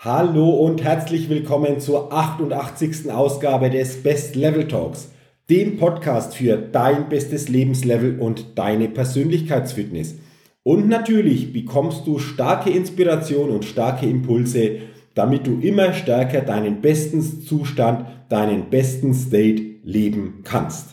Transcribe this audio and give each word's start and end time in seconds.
Hallo 0.00 0.50
und 0.50 0.84
herzlich 0.84 1.30
willkommen 1.30 1.80
zur 1.80 2.12
88. 2.12 3.10
Ausgabe 3.10 3.70
des 3.70 4.02
Best 4.02 4.36
Level 4.36 4.68
Talks, 4.68 5.10
dem 5.48 5.78
Podcast 5.78 6.36
für 6.36 6.58
dein 6.58 7.08
bestes 7.08 7.48
Lebenslevel 7.48 8.20
und 8.20 8.58
deine 8.58 8.90
Persönlichkeitsfitness. 8.90 10.16
Und 10.62 10.86
natürlich 10.88 11.54
bekommst 11.54 12.06
du 12.06 12.18
starke 12.18 12.68
Inspiration 12.68 13.48
und 13.48 13.64
starke 13.64 14.04
Impulse, 14.04 14.80
damit 15.14 15.46
du 15.46 15.60
immer 15.60 15.94
stärker 15.94 16.42
deinen 16.42 16.82
besten 16.82 17.22
Zustand, 17.22 18.04
deinen 18.28 18.68
besten 18.68 19.14
State 19.14 19.62
leben 19.82 20.42
kannst. 20.44 20.88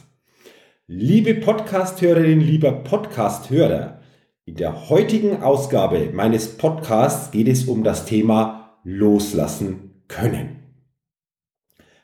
Liebe 0.88 1.36
Podcasthörerin, 1.36 2.40
lieber 2.40 2.72
Podcasthörer, 2.72 4.00
in 4.46 4.56
der 4.56 4.90
heutigen 4.90 5.44
Ausgabe 5.44 6.10
meines 6.14 6.58
Podcasts 6.58 7.32
geht 7.32 7.50
es 7.50 7.66
um 7.66 7.84
das 7.84 8.06
Thema 8.06 8.63
loslassen 8.84 9.92
können. 10.08 10.58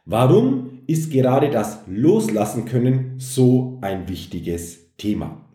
Warum 0.05 0.81
ist 0.87 1.11
gerade 1.11 1.49
das 1.49 1.81
Loslassen 1.87 2.65
können 2.65 3.15
so 3.19 3.77
ein 3.81 4.09
wichtiges 4.09 4.95
Thema? 4.97 5.45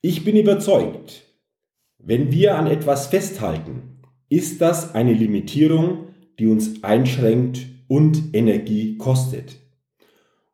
Ich 0.00 0.24
bin 0.24 0.36
überzeugt, 0.36 1.22
wenn 1.98 2.32
wir 2.32 2.56
an 2.56 2.66
etwas 2.66 3.06
festhalten, 3.06 4.00
ist 4.28 4.60
das 4.60 4.94
eine 4.94 5.12
Limitierung, 5.12 6.08
die 6.38 6.46
uns 6.46 6.82
einschränkt 6.82 7.66
und 7.88 8.34
Energie 8.34 8.96
kostet. 8.98 9.56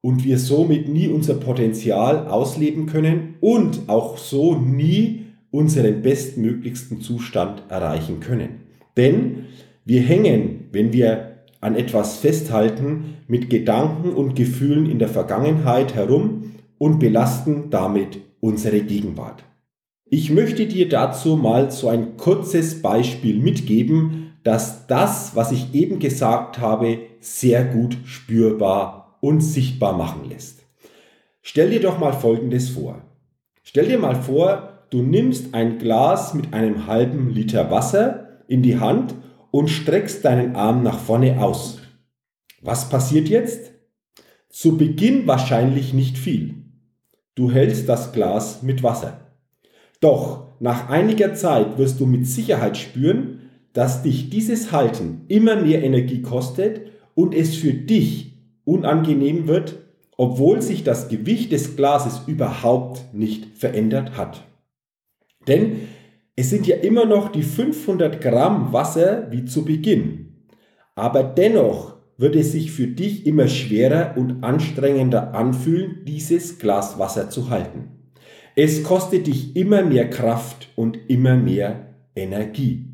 Und 0.01 0.25
wir 0.25 0.39
somit 0.39 0.89
nie 0.89 1.09
unser 1.09 1.35
Potenzial 1.35 2.29
ausleben 2.29 2.87
können 2.87 3.37
und 3.41 3.89
auch 3.89 4.19
so 4.19 4.57
nie 4.57 5.27
unseren 5.51 6.03
bestmöglichsten 6.03 7.01
Zustand 7.01 7.63
erreichen 7.69 8.21
können. 8.21 8.63
Denn 8.97 9.47
wir 9.85 10.01
hängen, 10.01 10.69
wenn 10.73 10.93
wir 10.93 11.33
an 11.61 11.77
etwas 11.77 12.17
festhalten, 12.17 13.17
mit 13.29 13.51
Gedanken 13.51 14.13
und 14.13 14.35
Gefühlen 14.35 14.91
in 14.91 14.99
der 14.99 15.09
Vergangenheit 15.09 15.95
herum 15.95 16.55
und 16.79 16.99
belasten 16.99 17.71
damit 17.71 18.19
unsere 18.41 18.81
Gegenwart. 18.81 19.45
Ich 20.05 20.31
möchte 20.31 20.67
dir 20.67 20.89
dazu 20.89 21.37
mal 21.37 21.71
so 21.71 21.89
ein 21.89 22.17
kurzes 22.17 22.83
Beispiel 22.83 23.39
mitgeben, 23.39 24.33
dass 24.43 24.87
das, 24.87 25.37
was 25.37 25.53
ich 25.53 25.73
eben 25.75 26.01
gesagt 26.01 26.59
habe, 26.59 26.99
sehr 27.21 27.65
gut 27.65 27.97
spürbar 28.05 29.17
und 29.21 29.41
sichtbar 29.41 29.97
machen 29.97 30.29
lässt. 30.29 30.67
Stell 31.41 31.71
dir 31.71 31.81
doch 31.81 31.99
mal 31.99 32.13
Folgendes 32.13 32.71
vor. 32.71 33.03
Stell 33.63 33.87
dir 33.87 33.99
mal 33.99 34.17
vor, 34.17 34.85
du 34.91 35.03
nimmst 35.03 35.55
ein 35.55 35.79
Glas 35.79 36.35
mit 36.35 36.53
einem 36.53 36.87
halben 36.87 37.31
Liter 37.31 37.71
Wasser 37.71 38.41
in 38.49 38.63
die 38.63 38.81
Hand 38.81 39.15
und 39.53 39.69
streckst 39.69 40.25
deinen 40.25 40.57
Arm 40.57 40.83
nach 40.83 40.99
vorne 40.99 41.41
aus. 41.41 41.79
Was 42.63 42.89
passiert 42.89 43.29
jetzt? 43.29 43.71
Zu 44.49 44.77
Beginn 44.77 45.29
wahrscheinlich 45.29 45.93
nicht 45.93 46.19
viel. 46.19 46.65
Du 47.37 47.53
hältst 47.53 47.89
das 47.89 48.13
Glas 48.13 48.63
mit 48.63 48.83
Wasser. 48.83 49.21
Doch 50.01 50.49
nach 50.59 50.89
einiger 50.89 51.35
Zeit 51.35 51.79
wirst 51.79 52.01
du 52.01 52.07
mit 52.07 52.27
Sicherheit 52.27 52.77
spüren, 52.77 53.51
dass 53.73 54.03
dich 54.03 54.31
dieses 54.31 54.73
Halten 54.73 55.23
immer 55.29 55.57
mehr 55.57 55.83
Energie 55.83 56.23
kostet 56.23 56.91
und 57.15 57.35
es 57.35 57.55
für 57.55 57.73
dich 57.73 58.35
unangenehm 58.65 59.49
wird, 59.49 59.77
obwohl 60.17 60.63
sich 60.63 60.83
das 60.83 61.09
Gewicht 61.09 61.53
des 61.53 61.77
Glases 61.77 62.23
überhaupt 62.27 63.13
nicht 63.15 63.59
verändert 63.59 64.17
hat. 64.17 64.45
Denn 65.47 65.89
es 66.35 66.51
sind 66.51 66.67
ja 66.67 66.77
immer 66.77 67.05
noch 67.05 67.31
die 67.31 67.43
500 67.43 68.21
Gramm 68.21 68.73
Wasser 68.73 69.31
wie 69.31 69.45
zu 69.45 69.65
Beginn. 69.65 70.47
Aber 70.95 71.23
dennoch 71.23 71.97
wird 72.17 72.37
es 72.37 72.53
sich 72.53 72.73
für 72.73 72.87
dich 72.87 73.27
immer 73.27 73.49
schwerer 73.49 74.15
und 74.17 74.43
anstrengender 74.43 75.35
anfühlen, 75.35 76.05
dieses 76.07 76.59
Glas 76.59 76.99
Wasser 76.99 77.31
zu 77.31 77.51
halten. 77.51 77.91
Es 78.55 78.83
kostet 78.83 79.27
dich 79.27 79.57
immer 79.57 79.83
mehr 79.83 80.09
Kraft 80.09 80.69
und 80.77 80.99
immer 81.09 81.37
mehr 81.37 81.95
Energie. 82.15 82.87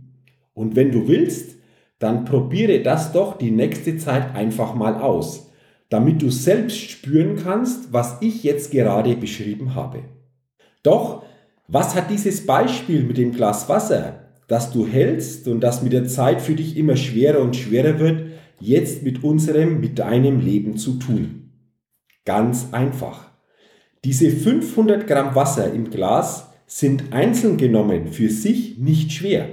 Und 0.54 0.76
wenn 0.76 0.92
du 0.92 1.08
willst, 1.08 1.56
dann 1.98 2.24
probiere 2.24 2.80
das 2.80 3.12
doch 3.12 3.38
die 3.38 3.50
nächste 3.50 3.96
Zeit 3.96 4.34
einfach 4.34 4.74
mal 4.74 4.94
aus, 4.94 5.50
damit 5.88 6.22
du 6.22 6.30
selbst 6.30 6.78
spüren 6.78 7.36
kannst, 7.36 7.92
was 7.92 8.18
ich 8.20 8.44
jetzt 8.44 8.70
gerade 8.70 9.16
beschrieben 9.16 9.74
habe. 9.74 10.04
Doch 10.82 11.24
was 11.70 11.94
hat 11.94 12.10
dieses 12.10 12.46
Beispiel 12.46 13.02
mit 13.02 13.18
dem 13.18 13.32
Glas 13.32 13.68
Wasser, 13.68 14.30
das 14.48 14.72
du 14.72 14.86
hältst 14.86 15.46
und 15.48 15.60
das 15.60 15.82
mit 15.82 15.92
der 15.92 16.08
Zeit 16.08 16.40
für 16.40 16.54
dich 16.54 16.78
immer 16.78 16.96
schwerer 16.96 17.40
und 17.40 17.56
schwerer 17.56 17.98
wird, 17.98 18.30
jetzt 18.58 19.02
mit 19.02 19.22
unserem, 19.22 19.78
mit 19.78 19.98
deinem 19.98 20.40
Leben 20.40 20.78
zu 20.78 20.94
tun? 20.94 21.50
Ganz 22.24 22.68
einfach. 22.72 23.30
Diese 24.04 24.30
500 24.30 25.06
Gramm 25.06 25.34
Wasser 25.34 25.70
im 25.70 25.90
Glas 25.90 26.48
sind 26.66 27.12
einzeln 27.12 27.58
genommen 27.58 28.08
für 28.08 28.30
sich 28.30 28.78
nicht 28.78 29.12
schwer. 29.12 29.50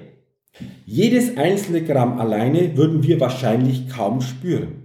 Jedes 0.86 1.36
einzelne 1.36 1.84
Gramm 1.84 2.18
alleine 2.18 2.78
würden 2.78 3.04
wir 3.04 3.20
wahrscheinlich 3.20 3.90
kaum 3.90 4.22
spüren. 4.22 4.84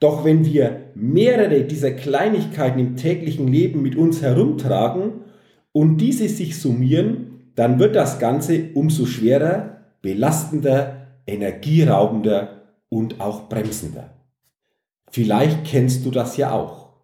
Doch 0.00 0.24
wenn 0.24 0.46
wir 0.46 0.90
mehrere 0.94 1.64
dieser 1.64 1.90
Kleinigkeiten 1.90 2.78
im 2.78 2.96
täglichen 2.96 3.48
Leben 3.48 3.82
mit 3.82 3.94
uns 3.96 4.22
herumtragen 4.22 5.25
und 5.76 5.98
diese 5.98 6.26
sich 6.30 6.58
summieren, 6.58 7.50
dann 7.54 7.78
wird 7.78 7.96
das 7.96 8.18
Ganze 8.18 8.70
umso 8.72 9.04
schwerer, 9.04 9.82
belastender, 10.00 11.08
energieraubender 11.26 12.62
und 12.88 13.20
auch 13.20 13.50
bremsender. 13.50 14.08
Vielleicht 15.10 15.66
kennst 15.66 16.06
du 16.06 16.10
das 16.10 16.38
ja 16.38 16.52
auch. 16.52 16.94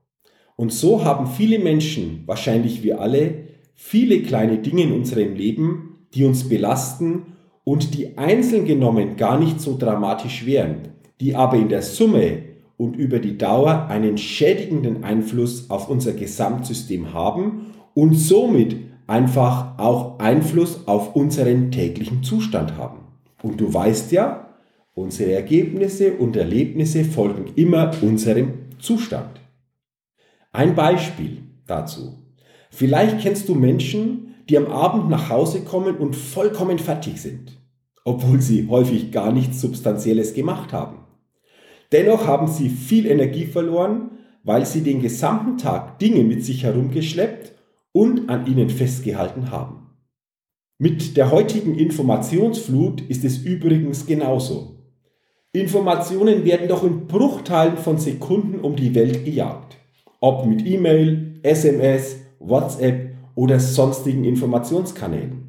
Und 0.57 0.73
so 0.73 1.05
haben 1.05 1.27
viele 1.27 1.59
Menschen, 1.59 2.23
wahrscheinlich 2.25 2.83
wir 2.83 3.03
alle, 3.03 3.45
viele 3.75 4.23
kleine 4.23 4.57
Dinge 4.57 4.85
in 4.85 4.93
unserem 4.93 5.35
Leben, 5.35 6.07
die 6.15 6.25
uns 6.25 6.49
belasten 6.49 7.35
und 7.65 7.93
die 7.93 8.17
einzeln 8.17 8.65
genommen 8.65 9.17
gar 9.19 9.39
nicht 9.39 9.61
so 9.61 9.77
dramatisch 9.77 10.47
wären, 10.47 10.93
die 11.21 11.35
aber 11.35 11.59
in 11.59 11.69
der 11.69 11.83
Summe 11.83 12.39
und 12.79 12.97
über 12.97 13.19
die 13.19 13.37
Dauer 13.37 13.89
einen 13.89 14.17
schädigenden 14.17 15.05
Einfluss 15.05 15.69
auf 15.69 15.91
unser 15.91 16.15
Gesamtsystem 16.15 17.13
haben 17.13 17.67
und 17.95 18.15
somit 18.15 18.77
einfach 19.07 19.79
auch 19.79 20.19
Einfluss 20.19 20.87
auf 20.87 21.15
unseren 21.15 21.71
täglichen 21.71 22.23
Zustand 22.23 22.77
haben. 22.77 23.01
Und 23.43 23.61
du 23.61 23.73
weißt 23.73 24.13
ja, 24.13 24.49
unsere 24.95 25.33
Ergebnisse 25.33 26.15
und 26.15 26.37
Erlebnisse 26.37 27.05
folgen 27.05 27.53
immer 27.57 27.91
unserem 28.03 28.53
Zustand. 28.79 29.41
Ein 30.53 30.75
Beispiel 30.75 31.43
dazu. 31.67 32.19
Vielleicht 32.71 33.21
kennst 33.21 33.49
du 33.49 33.55
Menschen, 33.55 34.35
die 34.49 34.57
am 34.57 34.67
Abend 34.67 35.09
nach 35.09 35.29
Hause 35.29 35.61
kommen 35.61 35.97
und 35.97 36.17
vollkommen 36.17 36.79
fertig 36.79 37.21
sind, 37.21 37.59
obwohl 38.05 38.41
sie 38.41 38.69
häufig 38.69 39.13
gar 39.13 39.33
nichts 39.33 39.61
Substanzielles 39.61 40.35
gemacht 40.35 40.73
haben. 40.73 40.99
Dennoch 41.93 42.27
haben 42.27 42.49
sie 42.49 42.71
viel 42.71 43.07
Energie 43.07 43.45
verloren, 43.45 44.11
weil 44.45 44.67
sie 44.67 44.81
den 44.81 45.01
gesamten 45.01 45.59
Tag 45.59 45.99
Dinge 45.99 46.25
mit 46.25 46.45
sich 46.45 46.65
herumgeschleppt 46.65 47.53
und 47.93 48.29
an 48.29 48.47
ihnen 48.47 48.71
festgehalten 48.71 49.51
haben. 49.51 49.91
Mit 50.79 51.17
der 51.17 51.31
heutigen 51.31 51.77
Informationsflut 51.77 53.03
ist 53.03 53.25
es 53.25 53.39
übrigens 53.39 54.07
genauso. 54.07 54.79
Informationen 55.53 56.45
werden 56.45 56.69
doch 56.69 56.83
in 56.83 57.07
Bruchteilen 57.07 57.77
von 57.77 57.99
Sekunden 57.99 58.61
um 58.61 58.75
die 58.75 58.95
Welt 58.95 59.25
gejagt. 59.25 59.77
Ob 60.21 60.47
mit 60.47 60.67
E-Mail, 60.67 61.39
SMS, 61.43 62.17
WhatsApp 62.39 63.15
oder 63.35 63.61
sonstigen 63.61 64.25
Informationskanälen. 64.25 65.43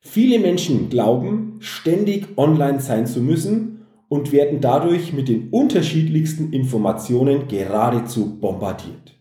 Viele 0.00 0.38
Menschen 0.38 0.88
glauben, 0.88 1.56
ständig 1.60 2.36
online 2.36 2.80
sein 2.80 3.06
zu 3.06 3.20
müssen 3.20 3.86
und 4.08 4.32
werden 4.32 4.60
dadurch 4.60 5.12
mit 5.12 5.28
den 5.28 5.50
unterschiedlichsten 5.50 6.52
Informationen 6.52 7.46
geradezu 7.48 8.40
bombardiert. 8.40 9.19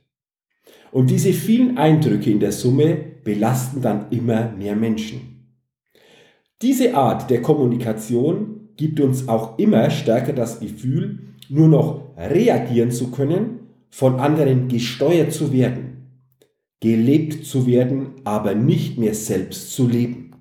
Und 0.92 1.10
diese 1.10 1.34
vielen 1.34 1.78
Eindrücke 1.78 2.32
in 2.32 2.40
der 2.40 2.52
Summe 2.52 2.98
belasten 3.24 3.82
dann 3.82 4.10
immer 4.10 4.52
mehr 4.52 4.76
Menschen. 4.76 5.54
Diese 6.62 6.96
Art 6.96 7.30
der 7.30 7.42
Kommunikation 7.42 8.70
gibt 8.76 9.00
uns 9.00 9.28
auch 9.28 9.58
immer 9.60 9.90
stärker 9.90 10.34
das 10.34 10.60
Gefühl, 10.60 11.20
nur 11.50 11.68
noch 11.68 12.02
reagieren 12.18 12.92
zu 12.92 13.12
können, 13.12 13.60
von 13.90 14.20
anderen 14.20 14.68
gesteuert 14.68 15.32
zu 15.32 15.52
werden, 15.52 16.08
gelebt 16.80 17.46
zu 17.46 17.66
werden, 17.66 18.12
aber 18.24 18.56
nicht 18.56 18.98
mehr 18.98 19.14
selbst 19.14 19.74
zu 19.74 19.88
leben. 19.88 20.36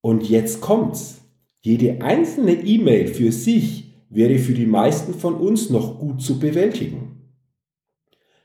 Und 0.00 0.28
jetzt 0.28 0.60
kommt's. 0.60 1.20
Jede 1.62 2.02
einzelne 2.02 2.52
E-Mail 2.52 3.06
für 3.06 3.32
sich 3.32 3.94
wäre 4.10 4.38
für 4.38 4.52
die 4.52 4.66
meisten 4.66 5.14
von 5.14 5.34
uns 5.34 5.70
noch 5.70 5.98
gut 5.98 6.20
zu 6.20 6.38
bewältigen. 6.38 7.13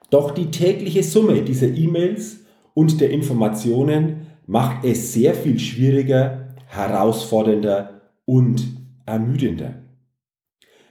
Doch 0.10 0.32
die 0.32 0.52
tägliche 0.52 1.04
Summe 1.04 1.42
dieser 1.42 1.68
E-Mails 1.68 2.40
und 2.74 3.00
der 3.02 3.12
Informationen 3.12 4.28
macht 4.48 4.84
es 4.86 5.14
sehr 5.14 5.36
viel 5.36 5.60
schwieriger, 5.60 6.56
herausfordernder 6.68 8.02
und 8.26 8.64
ermüdender. 9.06 9.76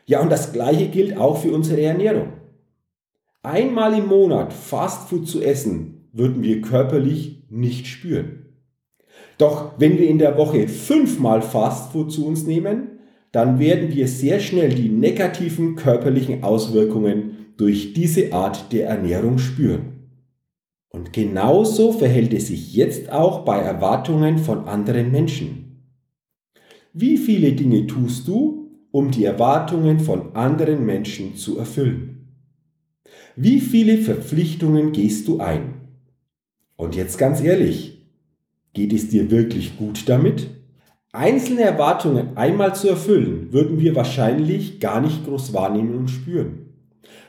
Ja, 0.06 0.20
und 0.20 0.30
das 0.30 0.52
gleiche 0.52 0.88
gilt 0.88 1.16
auch 1.16 1.38
für 1.38 1.52
unsere 1.52 1.82
Ernährung. 1.82 2.32
Einmal 3.42 3.98
im 3.98 4.06
Monat 4.06 4.52
Fastfood 4.52 5.28
zu 5.28 5.42
essen, 5.42 6.08
würden 6.12 6.42
wir 6.42 6.60
körperlich 6.60 7.44
nicht 7.50 7.86
spüren. 7.86 8.46
Doch 9.38 9.72
wenn 9.78 9.98
wir 9.98 10.08
in 10.08 10.18
der 10.18 10.36
Woche 10.36 10.68
fünfmal 10.68 11.42
Fastfood 11.42 12.12
zu 12.12 12.26
uns 12.26 12.44
nehmen, 12.44 12.98
dann 13.32 13.58
werden 13.58 13.94
wir 13.94 14.08
sehr 14.08 14.40
schnell 14.40 14.74
die 14.74 14.88
negativen 14.88 15.76
körperlichen 15.76 16.42
Auswirkungen 16.42 17.37
durch 17.58 17.92
diese 17.92 18.32
Art 18.32 18.72
der 18.72 18.88
Ernährung 18.88 19.36
spüren. 19.36 20.08
Und 20.88 21.12
genauso 21.12 21.92
verhält 21.92 22.32
es 22.32 22.46
sich 22.46 22.72
jetzt 22.72 23.12
auch 23.12 23.44
bei 23.44 23.58
Erwartungen 23.58 24.38
von 24.38 24.66
anderen 24.66 25.12
Menschen. 25.12 25.82
Wie 26.94 27.18
viele 27.18 27.52
Dinge 27.52 27.86
tust 27.86 28.26
du, 28.26 28.70
um 28.90 29.10
die 29.10 29.26
Erwartungen 29.26 30.00
von 30.00 30.34
anderen 30.34 30.86
Menschen 30.86 31.36
zu 31.36 31.58
erfüllen? 31.58 32.28
Wie 33.36 33.60
viele 33.60 33.98
Verpflichtungen 33.98 34.92
gehst 34.92 35.28
du 35.28 35.40
ein? 35.40 35.74
Und 36.76 36.96
jetzt 36.96 37.18
ganz 37.18 37.42
ehrlich, 37.42 37.98
Geht 38.78 38.92
es 38.92 39.08
dir 39.08 39.30
wirklich 39.32 39.76
gut 39.76 40.08
damit? 40.08 40.50
Einzelne 41.10 41.62
Erwartungen 41.62 42.36
einmal 42.36 42.76
zu 42.76 42.88
erfüllen, 42.88 43.52
würden 43.52 43.80
wir 43.80 43.96
wahrscheinlich 43.96 44.78
gar 44.78 45.00
nicht 45.00 45.24
groß 45.24 45.52
wahrnehmen 45.52 45.96
und 45.96 46.08
spüren. 46.08 46.67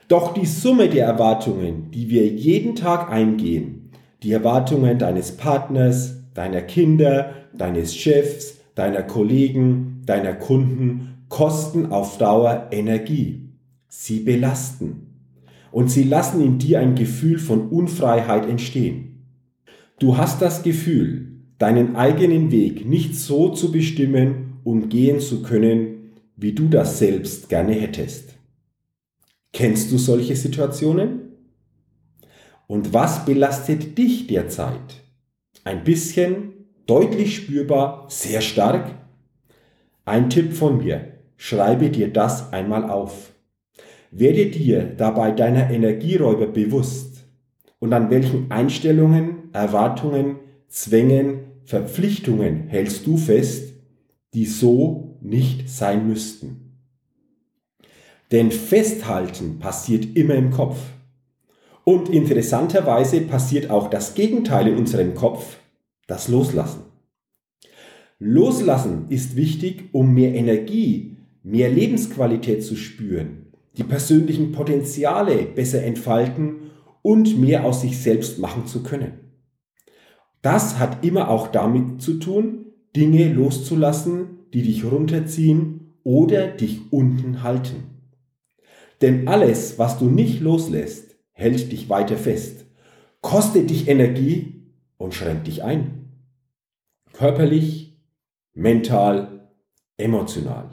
Doch 0.10 0.34
die 0.34 0.48
Summe 0.48 0.90
der 0.90 1.06
Erwartungen, 1.06 1.92
die 1.92 2.10
wir 2.10 2.26
jeden 2.28 2.74
Tag 2.74 3.12
eingehen, 3.12 3.92
die 4.24 4.32
Erwartungen 4.32 4.98
deines 4.98 5.38
Partners, 5.38 6.24
deiner 6.34 6.62
Kinder, 6.62 7.36
deines 7.56 7.96
Chefs, 7.96 8.58
deiner 8.74 9.04
Kollegen, 9.04 10.02
deiner 10.08 10.34
Kunden, 10.34 11.26
kosten 11.30 11.92
auf 11.92 12.18
Dauer 12.18 12.70
Energie. 12.72 13.52
Sie 13.88 14.22
belasten. 14.22 15.28
Und 15.72 15.92
sie 15.92 16.06
lassen 16.06 16.44
in 16.44 16.58
dir 16.58 16.80
ein 16.80 16.96
Gefühl 16.96 17.38
von 17.38 17.70
Unfreiheit 17.70 18.50
entstehen. 18.50 19.28
Du 20.00 20.18
hast 20.18 20.42
das 20.42 20.64
Gefühl, 20.64 21.34
deinen 21.60 21.96
eigenen 21.96 22.52
Weg 22.52 22.84
nicht 22.84 23.14
so 23.16 23.50
zu 23.50 23.72
bestimmen 23.72 24.54
und 24.64 24.90
gehen 24.90 25.20
zu 25.20 25.44
können, 25.44 26.14
wie 26.36 26.54
du 26.54 26.68
das 26.68 26.98
selbst 26.98 27.48
gerne 27.48 27.74
hättest. 27.74 28.39
Kennst 29.54 29.92
du 29.92 29.98
solche 29.98 30.36
Situationen? 30.36 31.34
Und 32.68 32.94
was 32.94 33.26
belastet 33.26 33.98
dich 33.98 34.28
derzeit? 34.28 35.04
Ein 35.64 35.84
bisschen, 35.84 36.54
deutlich 36.86 37.36
spürbar, 37.36 38.06
sehr 38.10 38.42
stark? 38.42 38.96
Ein 40.06 40.30
Tipp 40.30 40.54
von 40.54 40.78
mir, 40.78 41.14
schreibe 41.38 41.90
dir 41.90 42.12
das 42.12 42.54
einmal 42.54 42.90
auf. 42.90 43.34
Werde 44.12 44.48
dir 44.48 44.84
dabei 44.84 45.32
deiner 45.32 45.70
Energieräuber 45.70 46.48
bewusst 46.48 47.26
und 47.80 47.94
an 47.94 48.10
welchen 48.10 48.52
Einstellungen, 48.52 49.54
Erwartungen, 49.54 50.38
Zwängen 50.70 51.64
Verpflichtungen 51.66 52.68
hältst 52.68 53.08
du 53.08 53.18
fest, 53.18 53.74
die 54.36 54.46
so 54.46 55.18
nicht 55.22 55.68
sein 55.68 56.08
müssten. 56.08 56.59
Denn 58.32 58.52
Festhalten 58.52 59.60
passiert 59.60 60.16
immer 60.16 60.36
im 60.36 60.52
Kopf. 60.52 60.78
Und 61.84 62.10
interessanterweise 62.10 63.22
passiert 63.22 63.70
auch 63.72 63.90
das 63.90 64.14
Gegenteil 64.14 64.68
in 64.68 64.78
unserem 64.78 65.16
Kopf, 65.16 65.58
das 66.06 66.28
Loslassen. 66.28 66.84
Loslassen 68.20 69.08
ist 69.10 69.36
wichtig, 69.36 69.90
um 69.94 70.14
mehr 70.14 70.36
Energie, 70.36 71.18
mehr 71.42 71.70
Lebensqualität 71.70 72.64
zu 72.64 72.76
spüren, 72.76 73.54
die 73.78 73.84
persönlichen 73.84 74.52
Potenziale 74.52 75.44
besser 75.44 75.84
entfalten 75.84 76.72
und 77.02 77.40
mehr 77.40 77.66
aus 77.66 77.82
sich 77.82 77.98
selbst 77.98 78.40
machen 78.40 78.68
zu 78.68 78.84
können. 78.84 79.14
Das 80.42 80.80
hat 80.80 81.04
immer 81.04 81.30
auch 81.30 81.48
damit 81.48 82.02
zu 82.02 82.16
tun, 82.16 82.66
Dinge 82.96 83.32
loszulassen, 83.32 84.40
die 84.54 84.64
dich 84.64 84.84
runterziehen 84.84 85.96
oder 86.04 86.48
dich 86.48 86.92
unten 86.92 87.44
halten. 87.44 87.99
Denn 89.02 89.28
alles, 89.28 89.80
was 89.80 89.98
du 89.98 90.06
nicht 90.06 90.42
loslässt, 90.42 91.16
hält 91.32 91.72
dich 91.72 91.90
weiter 91.90 92.18
fest, 92.18 92.66
kostet 93.22 93.70
dich 93.70 93.88
Energie 93.88 94.74
und 94.98 95.14
schränkt 95.14 95.48
dich 95.48 95.64
ein. 95.64 96.10
Körperlich, 97.14 97.98
mental, 98.54 99.50
emotional. 99.98 100.70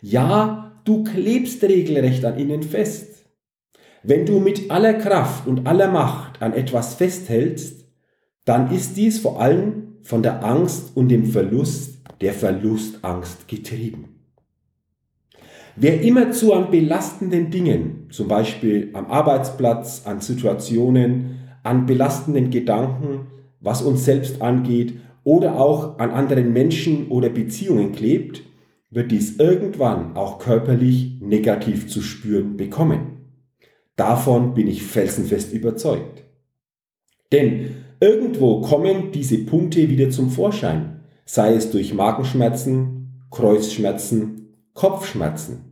Ja, 0.00 0.80
du 0.84 1.04
klebst 1.04 1.62
regelrecht 1.62 2.24
an 2.24 2.38
ihnen 2.38 2.62
fest. 2.62 3.26
Wenn 4.02 4.24
du 4.24 4.40
mit 4.40 4.70
aller 4.70 4.94
Kraft 4.94 5.46
und 5.46 5.66
aller 5.66 5.90
Macht 5.90 6.40
an 6.40 6.54
etwas 6.54 6.94
festhältst, 6.94 7.84
dann 8.44 8.70
ist 8.74 8.96
dies 8.96 9.18
vor 9.18 9.40
allem 9.40 9.98
von 10.02 10.22
der 10.22 10.44
Angst 10.44 10.96
und 10.96 11.08
dem 11.08 11.26
Verlust 11.26 11.98
der 12.20 12.32
Verlustangst 12.32 13.46
getrieben. 13.48 14.19
Wer 15.80 16.02
immerzu 16.02 16.52
an 16.52 16.70
belastenden 16.70 17.50
Dingen, 17.50 18.06
zum 18.10 18.28
Beispiel 18.28 18.90
am 18.92 19.06
Arbeitsplatz, 19.06 20.02
an 20.04 20.20
Situationen, 20.20 21.38
an 21.62 21.86
belastenden 21.86 22.50
Gedanken, 22.50 23.28
was 23.60 23.82
uns 23.82 24.04
selbst 24.04 24.42
angeht 24.42 24.94
oder 25.24 25.58
auch 25.58 25.98
an 25.98 26.10
anderen 26.10 26.52
Menschen 26.52 27.08
oder 27.08 27.28
Beziehungen 27.28 27.92
klebt, 27.92 28.42
wird 28.90 29.10
dies 29.10 29.38
irgendwann 29.38 30.16
auch 30.16 30.38
körperlich 30.38 31.20
negativ 31.20 31.88
zu 31.88 32.02
spüren 32.02 32.56
bekommen. 32.56 33.18
Davon 33.96 34.54
bin 34.54 34.68
ich 34.68 34.82
felsenfest 34.82 35.52
überzeugt. 35.52 36.24
Denn 37.32 37.70
Irgendwo 38.02 38.62
kommen 38.62 39.12
diese 39.12 39.36
Punkte 39.44 39.90
wieder 39.90 40.08
zum 40.08 40.30
Vorschein, 40.30 41.00
sei 41.26 41.52
es 41.54 41.70
durch 41.70 41.92
Magenschmerzen, 41.92 43.26
Kreuzschmerzen, 43.30 44.56
Kopfschmerzen. 44.72 45.69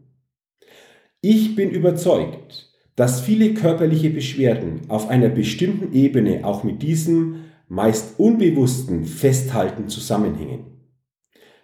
Ich 1.20 1.56
bin 1.56 1.70
überzeugt, 1.70 2.72
dass 2.94 3.20
viele 3.20 3.52
körperliche 3.52 4.10
Beschwerden 4.10 4.82
auf 4.88 5.08
einer 5.08 5.28
bestimmten 5.28 5.92
Ebene 5.92 6.44
auch 6.44 6.62
mit 6.62 6.80
diesem 6.80 7.44
meist 7.66 8.20
unbewussten 8.20 9.04
Festhalten 9.04 9.88
zusammenhängen. 9.88 10.66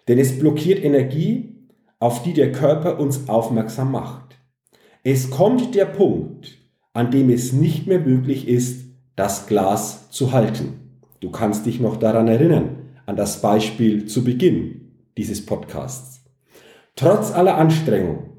Denn 0.09 0.19
es 0.19 0.37
blockiert 0.37 0.83
Energie, 0.83 1.55
auf 1.99 2.21
die 2.21 2.33
der 2.33 2.51
Körper 2.51 2.99
uns 2.99 3.29
aufmerksam 3.29 3.93
macht. 3.93 4.37
Es 5.03 5.29
kommt 5.29 5.73
der 5.73 5.85
Punkt, 5.85 6.57
an 6.91 7.09
dem 7.09 7.29
es 7.29 7.53
nicht 7.53 7.87
mehr 7.87 7.99
möglich 7.99 8.49
ist, 8.49 8.85
das 9.15 9.47
Glas 9.47 10.11
zu 10.11 10.33
halten. 10.33 10.99
Du 11.21 11.31
kannst 11.31 11.65
dich 11.65 11.79
noch 11.79 11.95
daran 11.95 12.27
erinnern, 12.27 12.75
an 13.05 13.15
das 13.15 13.41
Beispiel 13.41 14.05
zu 14.05 14.25
Beginn 14.25 14.91
dieses 15.17 15.45
Podcasts. 15.45 16.25
Trotz 16.95 17.31
aller 17.31 17.55
Anstrengung, 17.55 18.34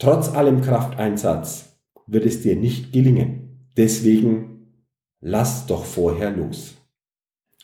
trotz 0.00 0.34
allem 0.34 0.60
Krafteinsatz 0.62 1.76
wird 2.08 2.26
es 2.26 2.42
dir 2.42 2.56
nicht 2.56 2.92
gelingen. 2.92 3.68
Deswegen 3.76 4.66
lass 5.20 5.66
doch 5.66 5.84
vorher 5.84 6.32
los. 6.32 6.74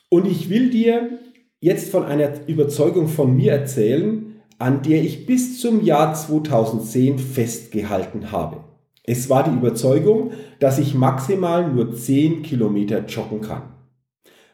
Und 0.09 0.27
ich 0.27 0.49
will 0.49 0.71
dir 0.71 1.19
jetzt 1.59 1.91
von 1.91 2.05
einer 2.05 2.47
Überzeugung 2.47 3.09
von 3.09 3.35
mir 3.35 3.53
erzählen, 3.53 4.37
an 4.59 4.83
der 4.83 5.03
ich 5.03 5.27
bis 5.27 5.61
zum 5.61 5.85
Jahr 5.85 6.15
2010 6.15 7.19
festgehalten 7.19 8.31
habe. 8.31 8.65
Es 9.03 9.29
war 9.29 9.45
die 9.45 9.57
Überzeugung, 9.57 10.33
dass 10.59 10.79
ich 10.79 10.95
maximal 10.95 11.71
nur 11.71 11.95
10 11.95 12.43
Kilometer 12.43 13.05
joggen 13.07 13.41
kann. 13.41 13.63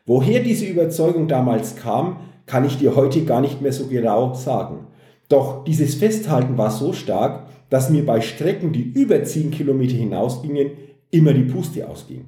Woher 0.05 0.41
diese 0.41 0.67
Überzeugung 0.67 1.29
damals 1.29 1.77
kam, 1.77 2.17
kann 2.47 2.65
ich 2.65 2.79
dir 2.79 2.97
heute 2.97 3.25
gar 3.25 3.41
nicht 3.41 3.62
mehr 3.62 3.73
so 3.73 3.87
genau 3.87 4.35
sagen. 4.35 4.89
Doch 5.29 5.65
dieses 5.65 5.95
Festhalten 5.95 6.59
war 6.59 6.71
so 6.71 6.93
stark, 6.93 7.47
dass 7.73 7.88
mir 7.88 8.05
bei 8.05 8.21
Strecken, 8.21 8.75
die 8.75 8.83
über 8.83 9.25
10 9.25 9.50
Kilometer 9.50 9.95
hinausgingen, 9.95 10.73
immer 11.11 11.33
die 11.33 11.45
Puste 11.45 11.88
ausging. 11.88 12.26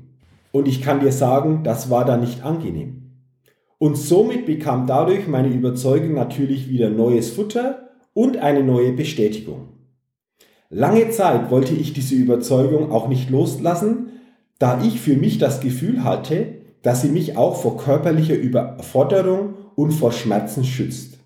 Und 0.52 0.66
ich 0.66 0.80
kann 0.80 1.00
dir 1.00 1.12
sagen, 1.12 1.60
das 1.64 1.90
war 1.90 2.06
da 2.06 2.16
nicht 2.16 2.42
angenehm. 2.42 3.10
Und 3.76 3.98
somit 3.98 4.46
bekam 4.46 4.86
dadurch 4.86 5.28
meine 5.28 5.48
Überzeugung 5.48 6.14
natürlich 6.14 6.70
wieder 6.70 6.88
neues 6.88 7.28
Futter 7.28 7.90
und 8.14 8.38
eine 8.38 8.62
neue 8.62 8.92
Bestätigung. 8.92 9.68
Lange 10.70 11.10
Zeit 11.10 11.50
wollte 11.50 11.74
ich 11.74 11.92
diese 11.92 12.14
Überzeugung 12.14 12.90
auch 12.90 13.08
nicht 13.08 13.28
loslassen, 13.28 14.12
da 14.58 14.82
ich 14.82 14.98
für 14.98 15.14
mich 15.14 15.36
das 15.36 15.60
Gefühl 15.60 16.04
hatte, 16.04 16.54
dass 16.80 17.02
sie 17.02 17.10
mich 17.10 17.36
auch 17.36 17.60
vor 17.60 17.76
körperlicher 17.76 18.36
Überforderung 18.36 19.56
und 19.74 19.90
vor 19.90 20.12
Schmerzen 20.12 20.64
schützt. 20.64 21.18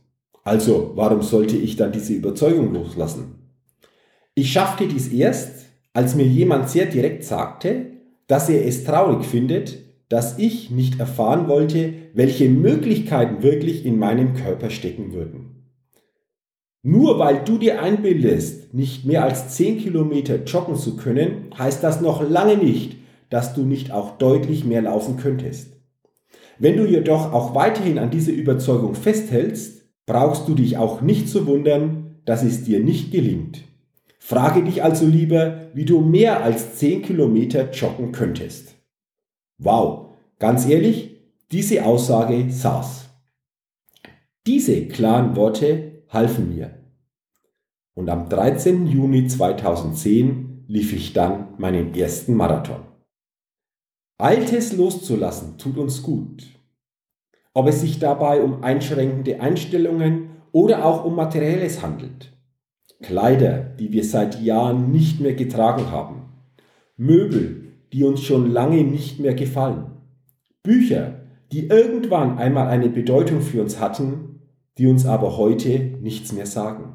Also, 0.42 0.90
warum 0.96 1.22
sollte 1.22 1.56
ich 1.56 1.76
dann 1.76 1.92
diese 1.92 2.14
Überzeugung 2.14 2.74
loslassen? 2.74 3.37
Ich 4.38 4.52
schaffte 4.52 4.86
dies 4.86 5.08
erst, 5.08 5.66
als 5.92 6.14
mir 6.14 6.24
jemand 6.24 6.70
sehr 6.70 6.86
direkt 6.86 7.24
sagte, 7.24 7.86
dass 8.28 8.48
er 8.48 8.64
es 8.64 8.84
traurig 8.84 9.26
findet, 9.26 9.78
dass 10.08 10.38
ich 10.38 10.70
nicht 10.70 11.00
erfahren 11.00 11.48
wollte, 11.48 11.92
welche 12.14 12.48
Möglichkeiten 12.48 13.42
wirklich 13.42 13.84
in 13.84 13.98
meinem 13.98 14.34
Körper 14.34 14.70
stecken 14.70 15.12
würden. 15.12 15.64
Nur 16.84 17.18
weil 17.18 17.42
du 17.44 17.58
dir 17.58 17.82
einbildest, 17.82 18.72
nicht 18.72 19.04
mehr 19.04 19.24
als 19.24 19.56
10 19.56 19.78
Kilometer 19.78 20.44
joggen 20.44 20.76
zu 20.76 20.94
können, 20.94 21.50
heißt 21.58 21.82
das 21.82 22.00
noch 22.00 22.22
lange 22.22 22.58
nicht, 22.58 22.94
dass 23.30 23.54
du 23.54 23.62
nicht 23.62 23.90
auch 23.90 24.18
deutlich 24.18 24.64
mehr 24.64 24.82
laufen 24.82 25.16
könntest. 25.16 25.72
Wenn 26.60 26.76
du 26.76 26.86
jedoch 26.86 27.32
auch 27.32 27.56
weiterhin 27.56 27.98
an 27.98 28.12
dieser 28.12 28.30
Überzeugung 28.30 28.94
festhältst, 28.94 29.82
brauchst 30.06 30.46
du 30.46 30.54
dich 30.54 30.76
auch 30.76 31.00
nicht 31.00 31.28
zu 31.28 31.44
wundern, 31.48 32.20
dass 32.24 32.44
es 32.44 32.62
dir 32.62 32.78
nicht 32.78 33.10
gelingt. 33.10 33.64
Frage 34.28 34.62
dich 34.62 34.84
also 34.84 35.06
lieber, 35.06 35.70
wie 35.72 35.86
du 35.86 36.02
mehr 36.02 36.44
als 36.44 36.74
10 36.76 37.00
Kilometer 37.00 37.70
joggen 37.70 38.12
könntest. 38.12 38.74
Wow, 39.56 40.16
ganz 40.38 40.68
ehrlich, 40.68 41.16
diese 41.50 41.86
Aussage 41.86 42.50
saß. 42.50 43.08
Diese 44.46 44.86
klaren 44.86 45.34
Worte 45.34 46.02
halfen 46.10 46.54
mir. 46.54 46.78
Und 47.94 48.10
am 48.10 48.28
13. 48.28 48.86
Juni 48.86 49.28
2010 49.28 50.64
lief 50.68 50.92
ich 50.92 51.14
dann 51.14 51.54
meinen 51.56 51.94
ersten 51.94 52.34
Marathon. 52.34 52.84
Altes 54.18 54.74
loszulassen 54.74 55.56
tut 55.56 55.78
uns 55.78 56.02
gut. 56.02 56.44
Ob 57.54 57.66
es 57.66 57.80
sich 57.80 57.98
dabei 57.98 58.42
um 58.42 58.62
einschränkende 58.62 59.40
Einstellungen 59.40 60.42
oder 60.52 60.84
auch 60.84 61.06
um 61.06 61.16
materielles 61.16 61.80
handelt. 61.80 62.37
Kleider, 63.02 63.58
die 63.78 63.92
wir 63.92 64.04
seit 64.04 64.42
Jahren 64.42 64.90
nicht 64.90 65.20
mehr 65.20 65.34
getragen 65.34 65.90
haben. 65.90 66.26
Möbel, 66.96 67.72
die 67.92 68.04
uns 68.04 68.22
schon 68.22 68.50
lange 68.50 68.82
nicht 68.84 69.20
mehr 69.20 69.34
gefallen. 69.34 69.92
Bücher, 70.62 71.20
die 71.52 71.66
irgendwann 71.68 72.38
einmal 72.38 72.68
eine 72.68 72.90
Bedeutung 72.90 73.40
für 73.40 73.62
uns 73.62 73.80
hatten, 73.80 74.40
die 74.76 74.86
uns 74.86 75.06
aber 75.06 75.36
heute 75.36 75.78
nichts 76.00 76.32
mehr 76.32 76.46
sagen. 76.46 76.94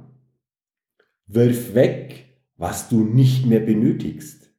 Wirf 1.25 1.73
weg, 1.73 2.25
was 2.57 2.89
du 2.89 3.03
nicht 3.03 3.45
mehr 3.45 3.61
benötigst. 3.61 4.51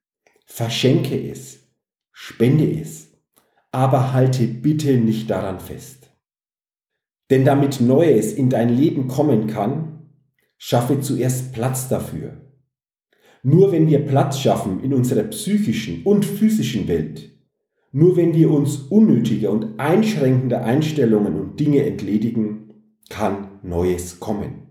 Verschenke 0.47 1.31
es 1.31 1.65
spende 2.15 2.81
es, 2.81 3.09
aber 3.71 4.15
halte 4.15 4.47
bitte 4.47 4.97
nicht 4.97 5.29
daran 5.29 5.61
fest. 5.61 6.11
Denn 7.29 7.45
damit 7.45 7.81
Neues 7.81 8.33
in 8.33 8.49
dein 8.49 8.71
Leben 8.71 9.09
kommen 9.09 9.49
kann, 9.49 9.94
schaffe 10.59 11.01
zuerst 11.01 11.53
Platz 11.53 11.89
dafür. 11.89 12.41
Nur 13.43 13.73
wenn 13.73 13.89
wir 13.89 14.07
Platz 14.07 14.39
schaffen 14.39 14.83
in 14.83 14.95
unserer 14.95 15.25
psychischen 15.25 16.03
und 16.05 16.25
physischen 16.25 16.89
Welt, 16.89 17.31
nur 17.93 18.17
wenn 18.17 18.35
wir 18.35 18.51
uns 18.51 18.79
unnötiger 18.79 19.51
und 19.51 19.79
einschränkender 19.79 20.65
Einstellungen 20.65 21.39
und 21.39 21.61
Dinge 21.61 21.85
entledigen, 21.85 22.73
kann 23.09 23.49
Neues 23.63 24.19
kommen. 24.19 24.63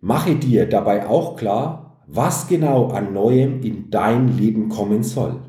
Mache 0.00 0.34
dir 0.36 0.66
dabei 0.66 1.06
auch 1.06 1.36
klar, 1.36 2.02
was 2.06 2.48
genau 2.48 2.88
an 2.88 3.12
Neuem 3.12 3.62
in 3.62 3.90
dein 3.90 4.36
Leben 4.36 4.68
kommen 4.68 5.02
soll. 5.02 5.42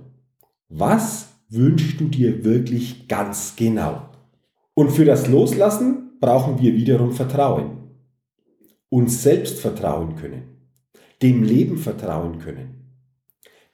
Was 0.69 1.29
wünschst 1.50 2.00
du 2.00 2.05
dir 2.05 2.43
wirklich 2.43 3.07
ganz 3.07 3.55
genau? 3.55 4.10
Und 4.74 4.91
für 4.91 5.05
das 5.05 5.27
Loslassen 5.27 6.17
brauchen 6.19 6.60
wir 6.60 6.75
wiederum 6.75 7.13
Vertrauen. 7.13 7.87
Uns 8.89 9.24
selbst 9.24 9.60
vertrauen 9.60 10.15
können. 10.15 10.44
Dem 11.22 11.44
Leben 11.44 11.77
vertrauen 11.77 12.39
können. 12.39 12.77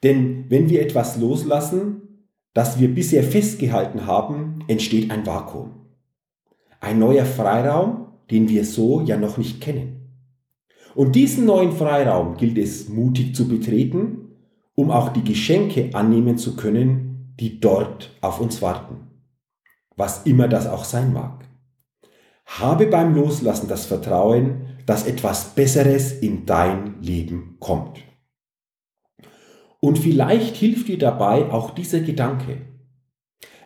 Denn 0.01 0.45
wenn 0.49 0.69
wir 0.69 0.81
etwas 0.81 1.17
loslassen, 1.17 2.27
das 2.53 2.79
wir 2.79 2.93
bisher 2.93 3.23
festgehalten 3.23 4.05
haben, 4.05 4.63
entsteht 4.67 5.11
ein 5.11 5.25
Vakuum. 5.25 5.71
Ein 6.79 6.99
neuer 6.99 7.25
Freiraum, 7.25 8.07
den 8.29 8.49
wir 8.49 8.65
so 8.65 9.01
ja 9.01 9.17
noch 9.17 9.37
nicht 9.37 9.61
kennen. 9.61 10.03
Und 10.95 11.15
diesen 11.15 11.45
neuen 11.45 11.71
Freiraum 11.71 12.37
gilt 12.37 12.57
es 12.57 12.89
mutig 12.89 13.35
zu 13.35 13.47
betreten, 13.47 14.35
um 14.75 14.91
auch 14.91 15.09
die 15.09 15.23
Geschenke 15.23 15.89
annehmen 15.93 16.37
zu 16.37 16.55
können, 16.55 17.33
die 17.39 17.59
dort 17.59 18.11
auf 18.21 18.39
uns 18.39 18.61
warten. 18.61 19.07
Was 19.95 20.25
immer 20.25 20.47
das 20.47 20.67
auch 20.67 20.83
sein 20.83 21.13
mag. 21.13 21.45
Habe 22.45 22.87
beim 22.87 23.15
Loslassen 23.15 23.67
das 23.67 23.85
Vertrauen, 23.85 24.72
dass 24.85 25.05
etwas 25.05 25.55
Besseres 25.55 26.11
in 26.11 26.45
dein 26.45 27.01
Leben 27.01 27.57
kommt. 27.59 27.99
Und 29.79 29.99
vielleicht 29.99 30.55
hilft 30.55 30.87
dir 30.87 30.97
dabei 30.97 31.51
auch 31.51 31.71
dieser 31.71 31.99
Gedanke. 31.99 32.61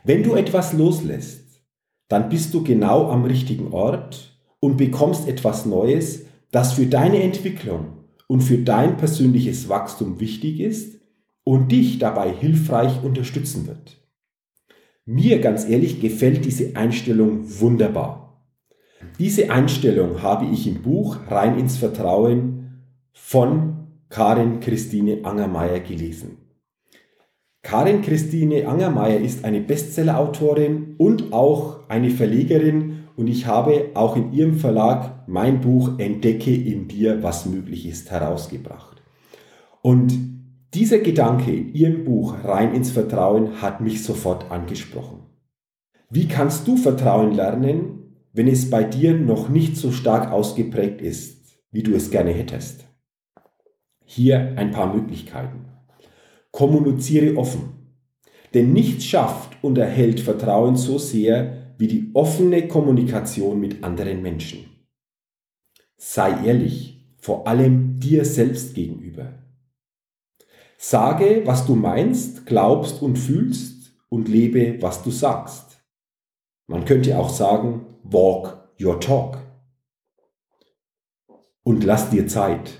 Wenn 0.04 0.24
du 0.24 0.36
etwas 0.36 0.74
loslässt, 0.74 1.62
dann 2.08 2.30
bist 2.30 2.54
du 2.54 2.64
genau 2.64 3.10
am 3.10 3.26
richtigen 3.26 3.72
Ort 3.72 4.40
und 4.60 4.78
bekommst 4.78 5.28
etwas 5.28 5.66
Neues, 5.66 6.26
das 6.52 6.74
für 6.74 6.86
deine 6.88 7.22
Entwicklung 7.22 8.06
und 8.28 8.42
für 8.42 8.58
dein 8.58 8.98
persönliches 8.98 9.70
Wachstum 9.70 10.20
wichtig 10.20 10.60
ist 10.60 11.00
und 11.44 11.72
dich 11.72 12.00
dabei 12.00 12.32
hilfreich 12.34 13.04
unterstützen 13.04 13.68
wird. 13.68 14.02
Mir 15.06 15.40
ganz 15.40 15.68
ehrlich 15.68 16.02
gefällt 16.02 16.44
diese 16.46 16.76
Einstellung 16.76 17.60
wunderbar. 17.62 18.27
Diese 19.20 19.52
Einstellung 19.52 20.22
habe 20.22 20.46
ich 20.46 20.68
im 20.68 20.82
Buch 20.82 21.18
Rein 21.30 21.58
ins 21.58 21.78
Vertrauen 21.78 22.84
von 23.14 23.88
Karin 24.10 24.60
Christine 24.60 25.20
Angermeier 25.24 25.80
gelesen. 25.80 26.38
Karin 27.62 28.02
Christine 28.02 28.68
Angermeier 28.68 29.20
ist 29.20 29.44
eine 29.44 29.60
Bestsellerautorin 29.60 30.96
und 30.98 31.34
auch 31.34 31.90
eine 31.90 32.10
Verlegerin 32.10 33.04
und 33.18 33.28
ich 33.28 33.46
habe 33.46 33.92
auch 33.96 34.16
in 34.16 34.32
ihrem 34.32 34.56
Verlag 34.56 35.28
mein 35.28 35.60
Buch 35.60 35.98
Entdecke 35.98 36.56
in 36.56 36.88
dir, 36.88 37.24
was 37.24 37.46
möglich 37.46 37.88
ist, 37.88 38.12
herausgebracht. 38.12 39.02
Und 39.82 40.14
dieser 40.74 41.00
Gedanke 41.00 41.52
in 41.52 41.74
Ihrem 41.74 42.04
Buch 42.04 42.36
Rein 42.44 42.74
ins 42.76 42.92
Vertrauen 42.92 43.62
hat 43.62 43.82
mich 43.82 44.04
sofort 44.04 44.52
angesprochen. 44.52 45.20
Wie 46.10 46.28
kannst 46.28 46.68
du 46.68 46.78
Vertrauen 46.78 47.32
lernen, 47.32 48.07
wenn 48.38 48.48
es 48.48 48.70
bei 48.70 48.84
dir 48.84 49.16
noch 49.16 49.50
nicht 49.50 49.78
so 49.78 49.92
stark 49.92 50.32
ausgeprägt 50.32 51.02
ist, 51.02 51.44
wie 51.72 51.82
du 51.82 51.96
es 51.96 52.12
gerne 52.12 52.32
hättest? 52.32 52.86
Hier 54.06 54.54
ein 54.58 54.70
paar 54.70 54.94
Möglichkeiten. 54.94 55.66
Kommuniziere 56.52 57.36
offen. 57.36 57.96
Denn 58.54 58.74
nichts 58.74 59.06
schafft 59.06 59.58
und 59.64 59.80
erhält 59.80 60.20
Vertrauen 60.20 60.76
so 60.76 61.00
sehr 61.00 61.74
wie 61.80 61.88
die 61.88 62.12
offene 62.14 62.68
Kommunikation 62.68 63.60
mit 63.60 63.84
anderen 63.84 64.22
Menschen. 64.22 64.66
Sei 65.96 66.46
ehrlich, 66.46 67.08
vor 67.18 67.48
allem 67.48 68.00
dir 68.00 68.24
selbst 68.24 68.76
gegenüber. 68.76 69.34
Sage, 70.78 71.42
was 71.46 71.66
du 71.66 71.74
meinst, 71.74 72.46
glaubst 72.46 73.02
und 73.02 73.18
fühlst 73.18 73.94
und 74.10 74.28
lebe, 74.28 74.80
was 74.80 75.02
du 75.02 75.10
sagst. 75.10 75.67
Man 76.68 76.84
könnte 76.86 77.18
auch 77.18 77.30
sagen, 77.30 77.86
walk 78.04 78.70
your 78.80 79.00
talk. 79.00 79.40
Und 81.64 81.84
lass 81.84 82.10
dir 82.10 82.28
Zeit. 82.28 82.72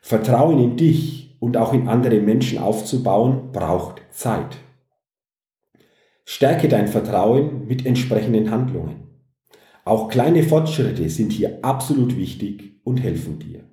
Vertrauen 0.00 0.58
in 0.58 0.76
dich 0.76 1.36
und 1.40 1.56
auch 1.56 1.72
in 1.72 1.88
andere 1.88 2.20
Menschen 2.20 2.58
aufzubauen, 2.58 3.52
braucht 3.52 4.02
Zeit. 4.10 4.56
Stärke 6.24 6.68
dein 6.68 6.88
Vertrauen 6.88 7.66
mit 7.66 7.86
entsprechenden 7.86 8.50
Handlungen. 8.50 9.04
Auch 9.84 10.08
kleine 10.08 10.42
Fortschritte 10.42 11.08
sind 11.10 11.32
hier 11.32 11.58
absolut 11.62 12.16
wichtig 12.16 12.80
und 12.84 13.02
helfen 13.02 13.38
dir. 13.38 13.64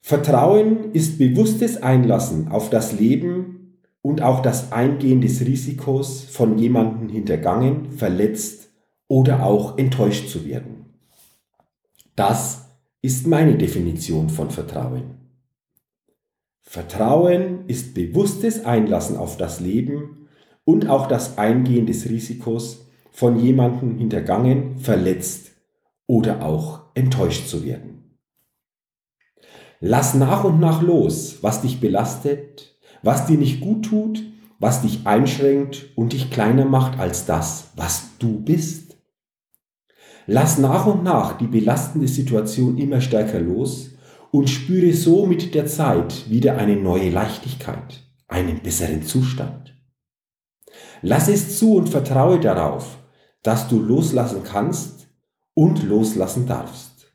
Vertrauen 0.00 0.92
ist 0.92 1.18
bewusstes 1.18 1.82
Einlassen 1.82 2.48
auf 2.48 2.70
das 2.70 2.92
Leben 2.92 3.41
und 4.02 4.20
auch 4.20 4.42
das 4.42 4.72
Eingehen 4.72 5.20
des 5.20 5.40
Risikos, 5.40 6.24
von 6.24 6.58
jemandem 6.58 7.08
hintergangen, 7.08 7.92
verletzt 7.92 8.68
oder 9.08 9.46
auch 9.46 9.78
enttäuscht 9.78 10.28
zu 10.28 10.44
werden. 10.44 10.86
Das 12.16 12.66
ist 13.00 13.26
meine 13.26 13.56
Definition 13.56 14.28
von 14.28 14.50
Vertrauen. 14.50 15.18
Vertrauen 16.62 17.66
ist 17.68 17.94
bewusstes 17.94 18.64
Einlassen 18.64 19.16
auf 19.16 19.36
das 19.36 19.60
Leben 19.60 20.28
und 20.64 20.88
auch 20.88 21.06
das 21.06 21.38
Eingehen 21.38 21.86
des 21.86 22.08
Risikos, 22.08 22.86
von 23.10 23.38
jemandem 23.38 23.98
hintergangen, 23.98 24.78
verletzt 24.78 25.52
oder 26.06 26.42
auch 26.42 26.80
enttäuscht 26.94 27.46
zu 27.46 27.64
werden. 27.64 28.16
Lass 29.80 30.14
nach 30.14 30.44
und 30.44 30.60
nach 30.60 30.80
los, 30.80 31.42
was 31.42 31.60
dich 31.60 31.80
belastet, 31.80 32.71
was 33.02 33.26
dir 33.26 33.38
nicht 33.38 33.60
gut 33.60 33.86
tut, 33.86 34.22
was 34.58 34.82
dich 34.82 35.06
einschränkt 35.06 35.88
und 35.96 36.12
dich 36.12 36.30
kleiner 36.30 36.64
macht 36.64 36.98
als 36.98 37.26
das, 37.26 37.68
was 37.74 38.10
du 38.18 38.40
bist. 38.40 38.96
Lass 40.26 40.58
nach 40.58 40.86
und 40.86 41.02
nach 41.02 41.36
die 41.36 41.48
belastende 41.48 42.06
Situation 42.06 42.78
immer 42.78 43.00
stärker 43.00 43.40
los 43.40 43.90
und 44.30 44.48
spüre 44.48 44.92
so 44.92 45.26
mit 45.26 45.54
der 45.54 45.66
Zeit 45.66 46.30
wieder 46.30 46.56
eine 46.58 46.76
neue 46.76 47.10
Leichtigkeit, 47.10 48.04
einen 48.28 48.60
besseren 48.60 49.02
Zustand. 49.02 49.76
Lass 51.02 51.26
es 51.26 51.58
zu 51.58 51.74
und 51.74 51.88
vertraue 51.88 52.38
darauf, 52.38 52.98
dass 53.42 53.68
du 53.68 53.80
loslassen 53.80 54.44
kannst 54.44 55.08
und 55.54 55.82
loslassen 55.82 56.46
darfst. 56.46 57.12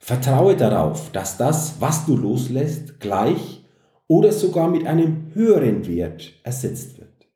Vertraue 0.00 0.56
darauf, 0.56 1.12
dass 1.12 1.38
das, 1.38 1.76
was 1.80 2.04
du 2.04 2.16
loslässt, 2.16 2.98
gleich 2.98 3.63
oder 4.08 4.32
sogar 4.32 4.68
mit 4.68 4.86
einem 4.86 5.34
höheren 5.34 5.86
Wert 5.86 6.32
ersetzt 6.42 6.98
wird. 6.98 7.28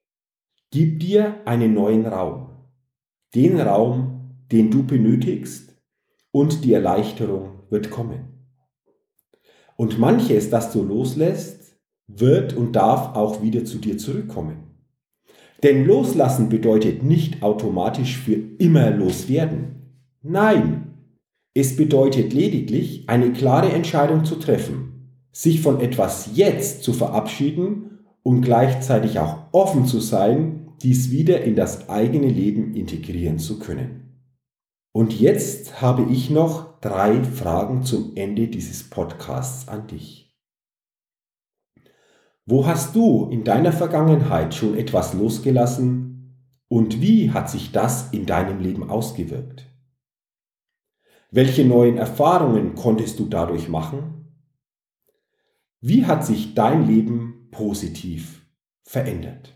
Gib 0.70 1.00
dir 1.00 1.36
einen 1.46 1.74
neuen 1.74 2.06
Raum. 2.06 2.50
Den 3.34 3.60
Raum, 3.60 4.44
den 4.52 4.70
du 4.70 4.84
benötigst 4.84 5.74
und 6.30 6.64
die 6.64 6.72
Erleichterung 6.72 7.60
wird 7.70 7.90
kommen. 7.90 8.38
Und 9.76 9.98
manches, 9.98 10.50
das 10.50 10.72
du 10.72 10.82
loslässt, 10.82 11.78
wird 12.06 12.54
und 12.54 12.72
darf 12.72 13.14
auch 13.14 13.42
wieder 13.42 13.64
zu 13.64 13.78
dir 13.78 13.98
zurückkommen. 13.98 14.68
Denn 15.62 15.86
loslassen 15.86 16.48
bedeutet 16.48 17.02
nicht 17.02 17.42
automatisch 17.42 18.16
für 18.18 18.34
immer 18.58 18.90
loswerden. 18.90 20.04
Nein, 20.22 20.94
es 21.54 21.76
bedeutet 21.76 22.32
lediglich 22.32 23.08
eine 23.08 23.32
klare 23.32 23.72
Entscheidung 23.72 24.24
zu 24.24 24.36
treffen, 24.36 24.97
sich 25.38 25.60
von 25.60 25.78
etwas 25.80 26.30
jetzt 26.34 26.82
zu 26.82 26.92
verabschieden 26.92 28.00
und 28.24 28.40
gleichzeitig 28.40 29.20
auch 29.20 29.36
offen 29.52 29.86
zu 29.86 30.00
sein, 30.00 30.72
dies 30.82 31.12
wieder 31.12 31.42
in 31.42 31.54
das 31.54 31.88
eigene 31.88 32.26
Leben 32.26 32.74
integrieren 32.74 33.38
zu 33.38 33.60
können. 33.60 34.20
Und 34.92 35.12
jetzt 35.20 35.80
habe 35.80 36.10
ich 36.10 36.28
noch 36.28 36.80
drei 36.80 37.22
Fragen 37.22 37.84
zum 37.84 38.16
Ende 38.16 38.48
dieses 38.48 38.90
Podcasts 38.90 39.68
an 39.68 39.86
dich. 39.86 40.36
Wo 42.44 42.66
hast 42.66 42.96
du 42.96 43.28
in 43.30 43.44
deiner 43.44 43.72
Vergangenheit 43.72 44.56
schon 44.56 44.76
etwas 44.76 45.14
losgelassen 45.14 46.34
und 46.66 47.00
wie 47.00 47.30
hat 47.30 47.48
sich 47.48 47.70
das 47.70 48.10
in 48.10 48.26
deinem 48.26 48.58
Leben 48.58 48.90
ausgewirkt? 48.90 49.66
Welche 51.30 51.64
neuen 51.64 51.96
Erfahrungen 51.96 52.74
konntest 52.74 53.20
du 53.20 53.26
dadurch 53.26 53.68
machen? 53.68 54.17
Wie 55.80 56.06
hat 56.06 56.26
sich 56.26 56.54
dein 56.54 56.88
Leben 56.88 57.48
positiv 57.52 58.44
verändert? 58.82 59.54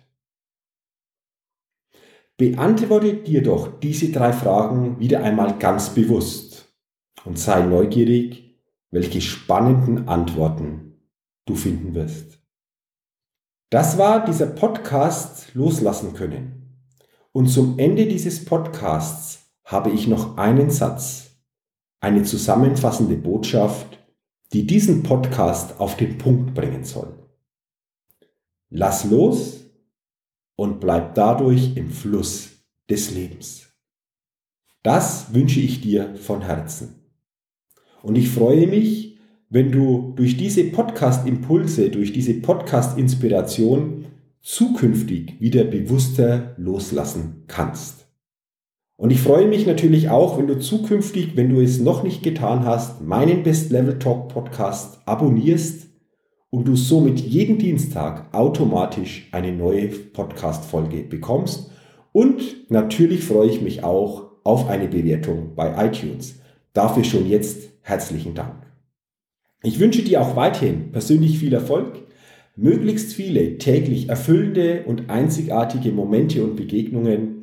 Beantworte 2.36 3.14
dir 3.14 3.42
doch 3.42 3.80
diese 3.80 4.10
drei 4.12 4.32
Fragen 4.32 5.00
wieder 5.00 5.22
einmal 5.22 5.58
ganz 5.58 5.90
bewusst 5.90 6.72
und 7.24 7.38
sei 7.38 7.62
neugierig, 7.62 8.56
welche 8.90 9.20
spannenden 9.20 10.08
Antworten 10.08 11.08
du 11.44 11.56
finden 11.56 11.94
wirst. 11.94 12.38
Das 13.70 13.98
war 13.98 14.24
dieser 14.24 14.46
Podcast 14.46 15.54
Loslassen 15.54 16.14
können. 16.14 16.86
Und 17.32 17.48
zum 17.48 17.78
Ende 17.78 18.06
dieses 18.06 18.44
Podcasts 18.44 19.50
habe 19.64 19.90
ich 19.90 20.06
noch 20.06 20.36
einen 20.36 20.70
Satz, 20.70 21.30
eine 22.00 22.22
zusammenfassende 22.22 23.16
Botschaft, 23.16 24.01
die 24.52 24.66
diesen 24.66 25.02
Podcast 25.02 25.80
auf 25.80 25.96
den 25.96 26.18
Punkt 26.18 26.54
bringen 26.54 26.84
soll. 26.84 27.14
Lass 28.68 29.04
los 29.04 29.66
und 30.56 30.80
bleib 30.80 31.14
dadurch 31.14 31.76
im 31.76 31.90
Fluss 31.90 32.50
des 32.88 33.10
Lebens. 33.10 33.68
Das 34.82 35.32
wünsche 35.32 35.60
ich 35.60 35.80
dir 35.80 36.16
von 36.16 36.42
Herzen. 36.42 36.96
Und 38.02 38.16
ich 38.16 38.28
freue 38.28 38.66
mich, 38.66 39.18
wenn 39.48 39.70
du 39.70 40.12
durch 40.16 40.36
diese 40.36 40.64
Podcast-Impulse, 40.64 41.90
durch 41.90 42.12
diese 42.12 42.34
Podcast-Inspiration 42.34 44.06
zukünftig 44.40 45.40
wieder 45.40 45.64
bewusster 45.64 46.54
loslassen 46.58 47.44
kannst. 47.46 48.01
Und 49.02 49.10
ich 49.10 49.20
freue 49.20 49.48
mich 49.48 49.66
natürlich 49.66 50.10
auch, 50.10 50.38
wenn 50.38 50.46
du 50.46 50.60
zukünftig, 50.60 51.36
wenn 51.36 51.48
du 51.48 51.60
es 51.60 51.80
noch 51.80 52.04
nicht 52.04 52.22
getan 52.22 52.64
hast, 52.64 53.02
meinen 53.02 53.42
Best 53.42 53.72
Level 53.72 53.98
Talk 53.98 54.28
Podcast 54.28 55.00
abonnierst 55.06 55.88
und 56.50 56.68
du 56.68 56.76
somit 56.76 57.18
jeden 57.18 57.58
Dienstag 57.58 58.32
automatisch 58.32 59.28
eine 59.32 59.50
neue 59.50 59.88
Podcast-Folge 59.88 61.02
bekommst. 61.02 61.72
Und 62.12 62.70
natürlich 62.70 63.24
freue 63.24 63.48
ich 63.48 63.60
mich 63.60 63.82
auch 63.82 64.30
auf 64.44 64.68
eine 64.68 64.86
Bewertung 64.86 65.56
bei 65.56 65.84
iTunes. 65.84 66.36
Dafür 66.72 67.02
schon 67.02 67.28
jetzt 67.28 67.70
herzlichen 67.80 68.34
Dank. 68.36 68.54
Ich 69.64 69.80
wünsche 69.80 70.04
dir 70.04 70.22
auch 70.22 70.36
weiterhin 70.36 70.92
persönlich 70.92 71.40
viel 71.40 71.54
Erfolg, 71.54 72.04
möglichst 72.54 73.14
viele 73.14 73.58
täglich 73.58 74.08
erfüllende 74.08 74.84
und 74.86 75.10
einzigartige 75.10 75.90
Momente 75.90 76.44
und 76.44 76.54
Begegnungen 76.54 77.41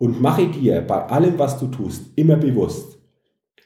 und 0.00 0.20
mache 0.20 0.48
dir 0.48 0.80
bei 0.80 1.04
allem, 1.06 1.38
was 1.38 1.60
du 1.60 1.66
tust, 1.66 2.02
immer 2.16 2.36
bewusst. 2.36 2.98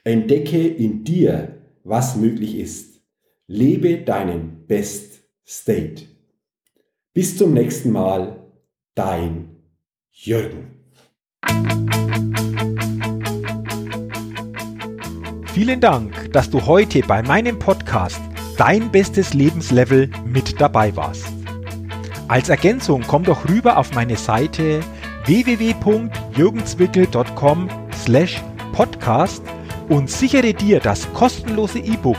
Entdecke 0.03 0.67
in 0.67 1.03
dir, 1.05 1.61
was 1.83 2.17
möglich 2.17 2.57
ist. 2.57 3.01
Lebe 3.47 3.99
deinen 3.99 4.67
Best 4.67 5.23
State. 5.47 6.03
Bis 7.13 7.37
zum 7.37 7.53
nächsten 7.53 7.91
Mal, 7.91 8.35
dein 8.95 9.55
Jürgen. 10.11 10.71
Vielen 15.53 15.79
Dank, 15.79 16.33
dass 16.33 16.49
du 16.49 16.65
heute 16.65 16.99
bei 17.07 17.23
meinem 17.23 17.57
Podcast 17.59 18.19
Dein 18.57 18.89
bestes 18.89 19.33
Lebenslevel 19.33 20.09
mit 20.25 20.61
dabei 20.61 20.95
warst. 20.95 21.27
Als 22.29 22.47
Ergänzung 22.47 23.03
komm 23.05 23.23
doch 23.23 23.49
rüber 23.49 23.77
auf 23.77 23.93
meine 23.93 24.15
Seite 24.15 24.81
www.jürgenzwickel.com 26.35 27.69
slash 27.93 28.41
podcast 28.73 29.43
und 29.89 30.09
sichere 30.09 30.53
dir 30.53 30.79
das 30.79 31.11
kostenlose 31.13 31.79
E-Book 31.79 32.17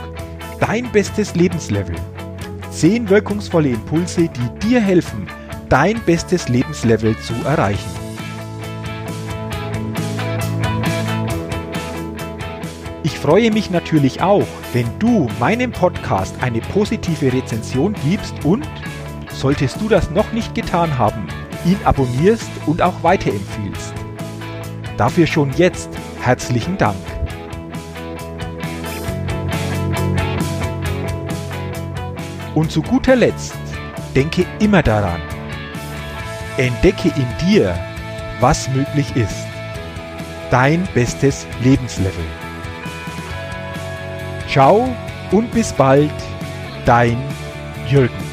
Dein 0.59 0.91
bestes 0.91 1.35
Lebenslevel. 1.35 1.95
Zehn 2.71 3.07
wirkungsvolle 3.09 3.69
Impulse, 3.69 4.27
die 4.27 4.67
dir 4.67 4.81
helfen, 4.81 5.27
dein 5.69 6.01
bestes 6.01 6.49
Lebenslevel 6.49 7.15
zu 7.19 7.33
erreichen. 7.45 7.91
Ich 13.03 13.19
freue 13.19 13.51
mich 13.51 13.69
natürlich 13.69 14.21
auch, 14.21 14.47
wenn 14.73 14.87
du 14.97 15.27
meinem 15.39 15.71
Podcast 15.71 16.35
eine 16.41 16.59
positive 16.59 17.31
Rezension 17.31 17.95
gibst 18.03 18.43
und, 18.43 18.67
solltest 19.31 19.79
du 19.79 19.89
das 19.89 20.09
noch 20.09 20.31
nicht 20.33 20.55
getan 20.55 20.97
haben, 20.97 21.27
ihn 21.65 21.77
abonnierst 21.83 22.49
und 22.65 22.81
auch 22.81 23.03
weiterempfiehlst. 23.03 23.86
Dafür 24.97 25.27
schon 25.27 25.51
jetzt 25.53 25.89
herzlichen 26.19 26.77
Dank. 26.77 26.97
Und 32.55 32.71
zu 32.71 32.81
guter 32.81 33.15
Letzt, 33.15 33.55
denke 34.15 34.47
immer 34.59 34.81
daran, 34.81 35.21
entdecke 36.57 37.09
in 37.09 37.47
dir, 37.47 37.77
was 38.39 38.67
möglich 38.69 39.15
ist. 39.15 39.45
Dein 40.49 40.87
bestes 40.95 41.45
Lebenslevel. 41.63 42.25
Ciao 44.49 44.89
und 45.31 45.51
bis 45.51 45.71
bald, 45.73 46.09
dein 46.85 47.17
Jürgen. 47.87 48.26